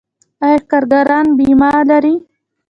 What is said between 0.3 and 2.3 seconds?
آیا کارګران بیمه لري؟